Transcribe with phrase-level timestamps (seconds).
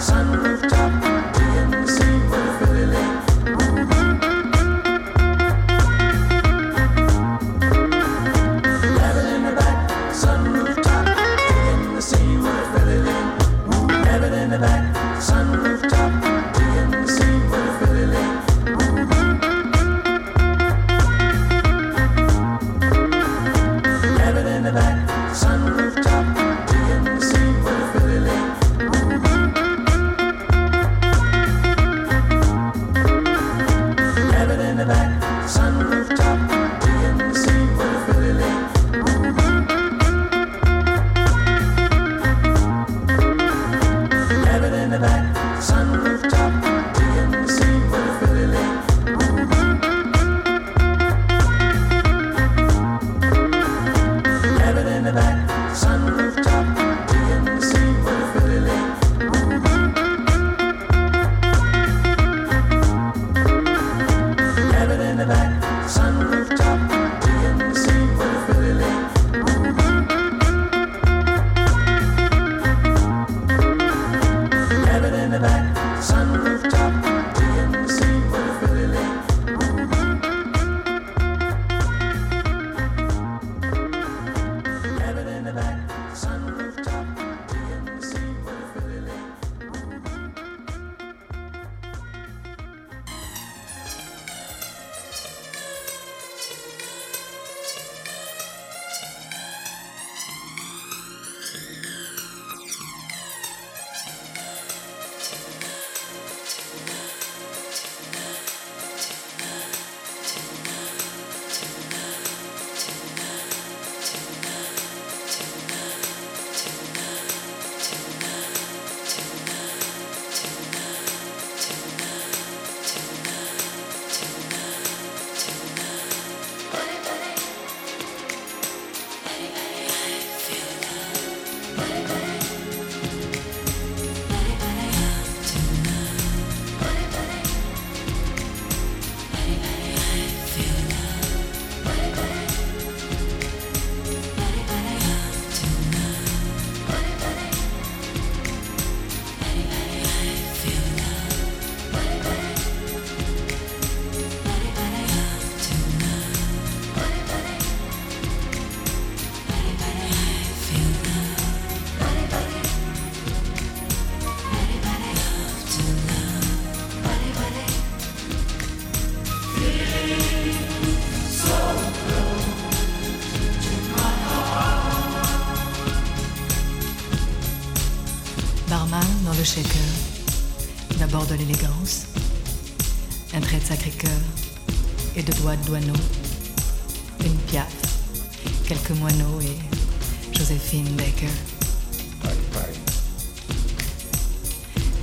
[0.00, 0.49] sun.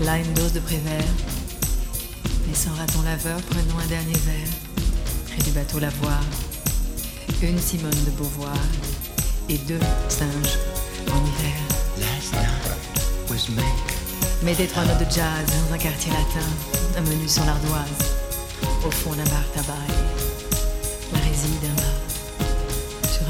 [0.02, 1.04] Là, une dose de Prévert.
[2.54, 4.50] sans raton laveur, prenons un dernier verre.
[5.26, 6.22] Près du bateau Lavoir,
[7.42, 8.58] une Simone de Beauvoir
[9.50, 10.58] et deux singes
[11.12, 11.58] en hiver.
[12.00, 12.36] Last.
[14.44, 16.48] Mettez trois notes de jazz dans un quartier latin,
[16.98, 18.14] un menu sur l'ardoise,
[18.86, 19.87] au fond d'un bar tabac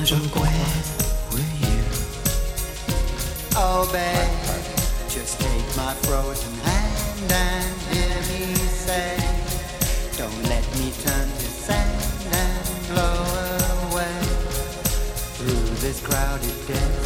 [0.10, 0.22] where
[1.34, 1.84] were you?
[3.58, 9.18] Oh, babe, just take my frozen hand and hear me say,
[10.18, 13.20] Don't let me turn to sand and blow
[13.92, 14.20] away
[15.36, 16.97] through this crowded desert.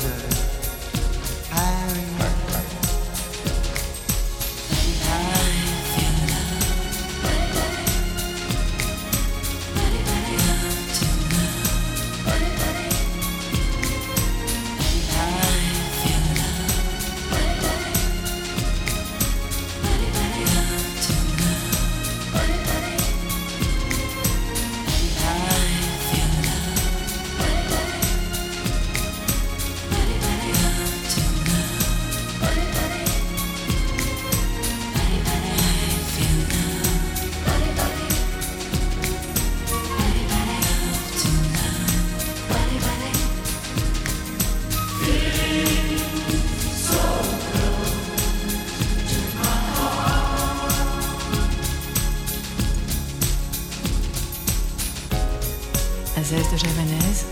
[56.22, 57.26] Azès de Javanaise,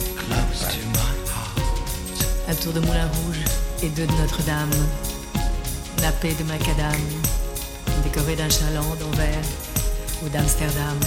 [2.59, 3.43] tour de Moulin Rouge
[3.83, 4.71] et deux de Notre-Dame,
[6.01, 6.99] nappé de macadam,
[8.03, 9.45] décoré d'un chaland d'Anvers
[10.23, 10.97] ou d'Amsterdam,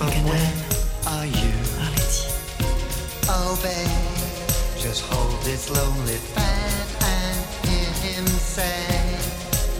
[0.00, 0.52] en But canal, where
[1.06, 1.50] are you?
[1.80, 2.28] Arletty.
[3.30, 3.88] Oh, babe,
[4.78, 9.16] just hold this lonely fan and hear him say,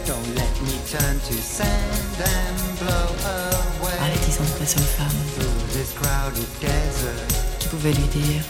[0.07, 5.21] Don't let me turn to sand and blow away Arletty sans doute la seule femme
[5.35, 7.42] through this crowded desert.
[7.73, 8.41] Qui pouvait lui dire.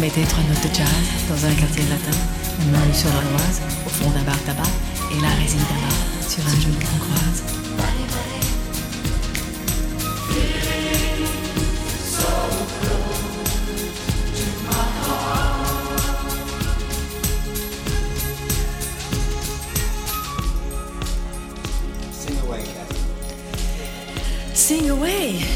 [0.00, 0.86] Mettez trois notes de jazz
[1.28, 2.16] dans un quartier latin,
[2.62, 4.62] une main sur l'Oise, au fond d'un bar tabac,
[5.10, 7.67] et la résine bar sur un genou qu'on croise.
[24.68, 25.47] Sing away!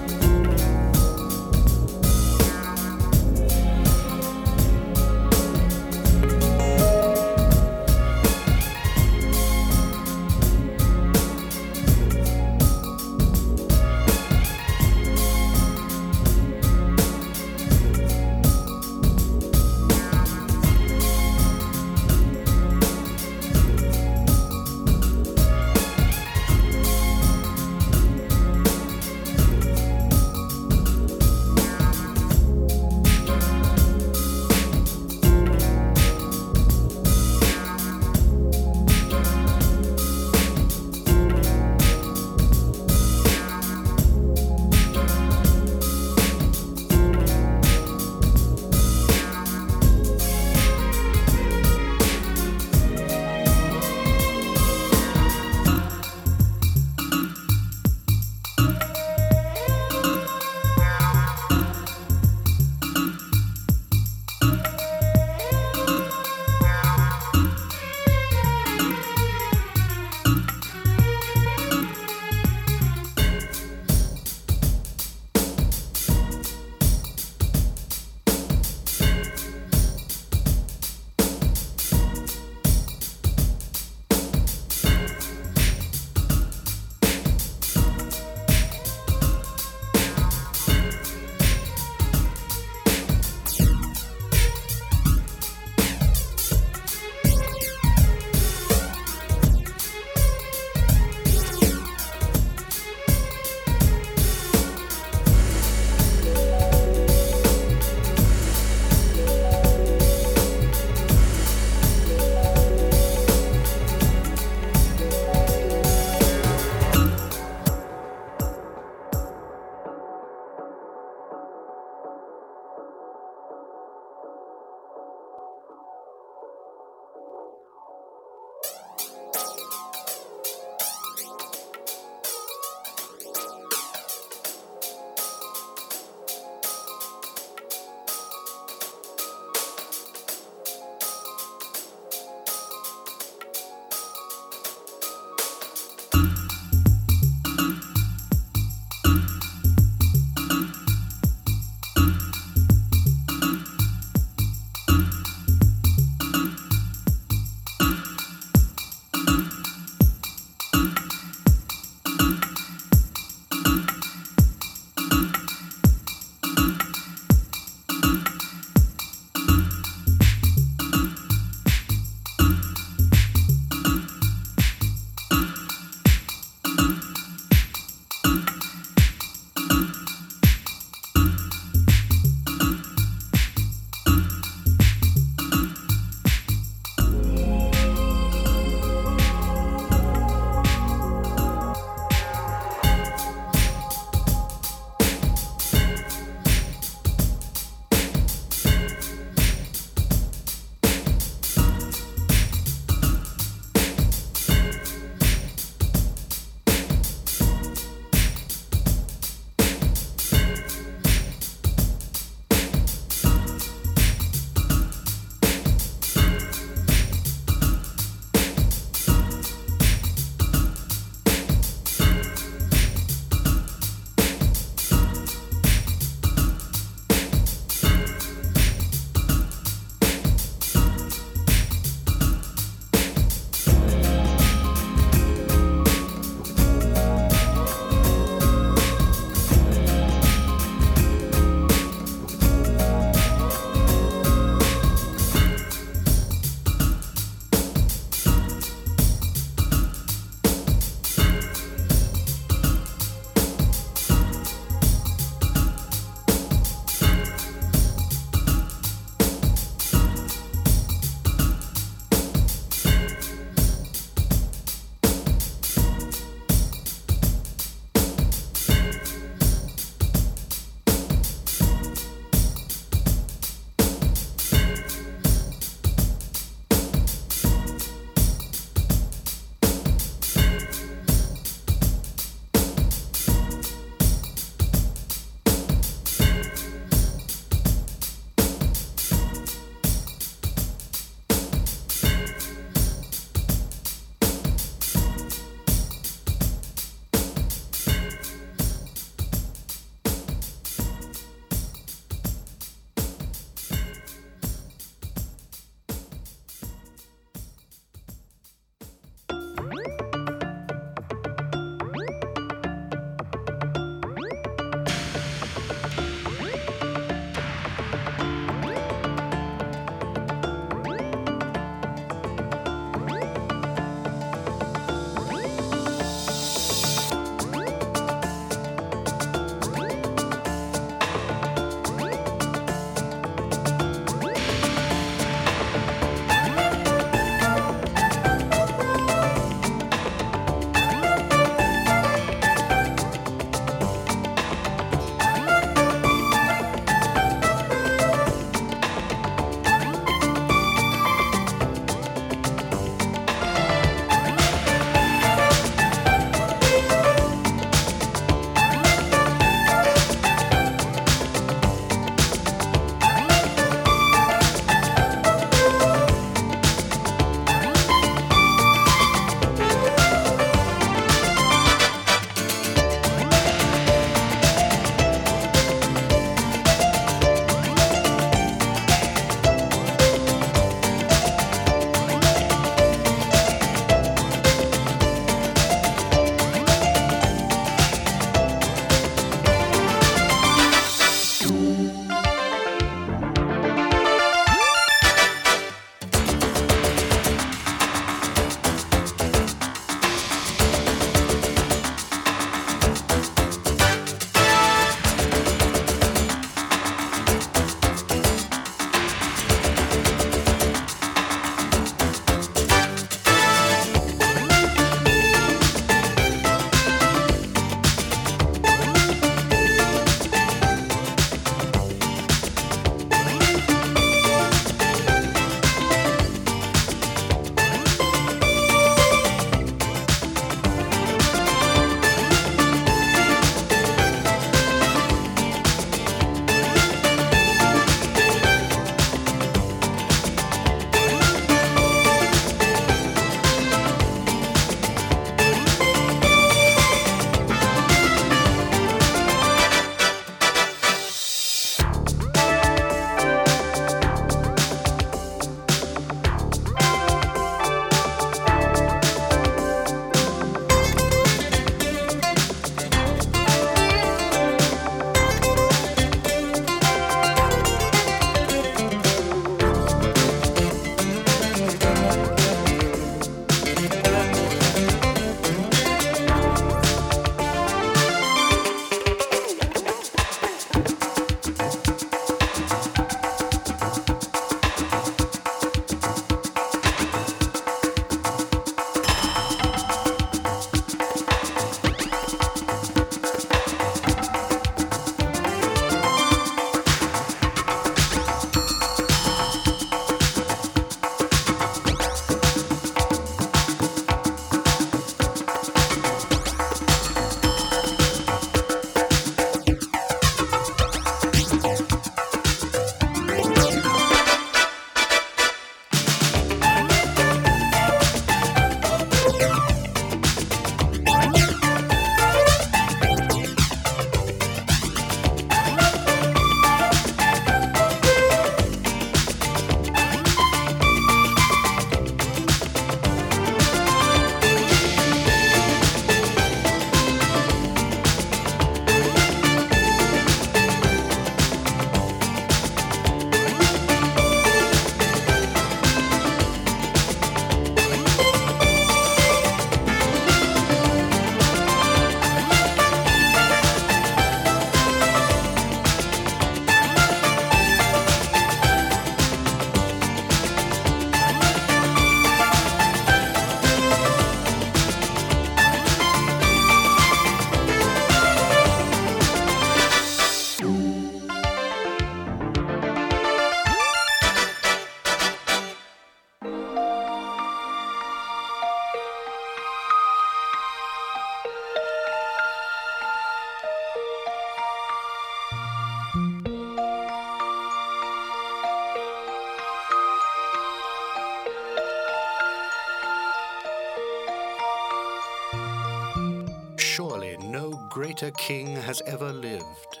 [598.38, 600.00] King has ever lived.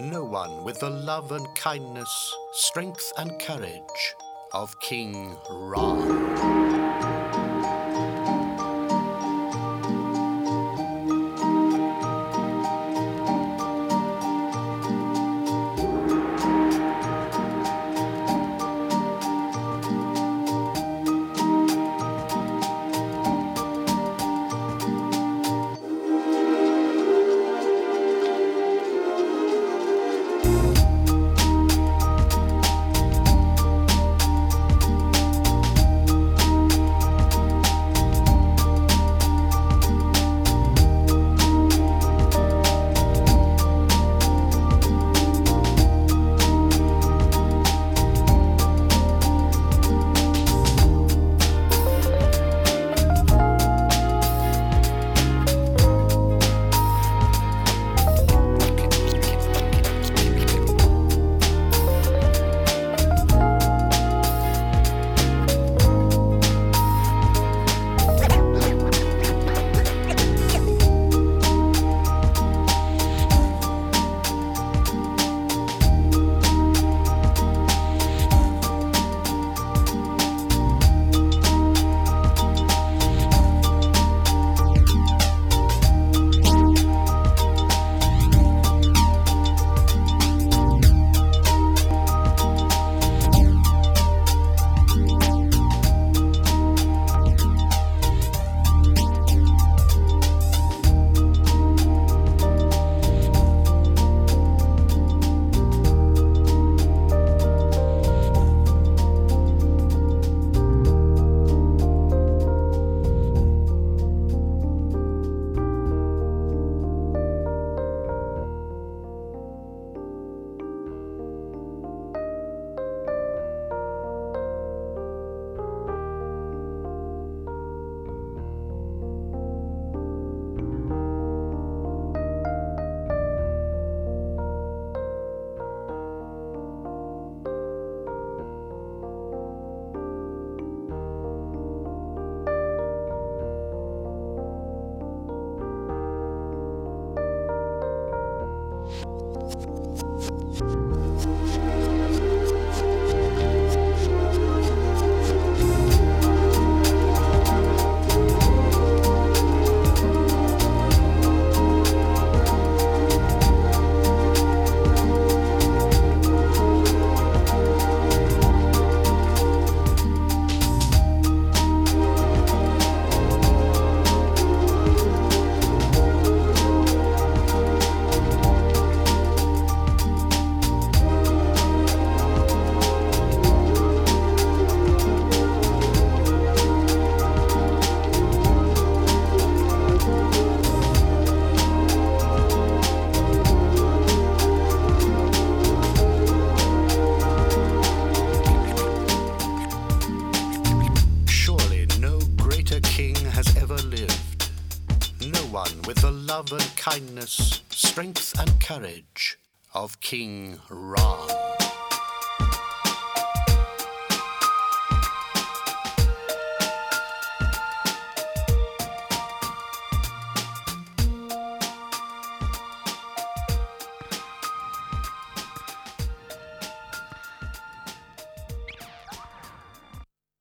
[0.00, 4.14] No one with the love and kindness, strength and courage
[4.52, 6.91] of King Ra.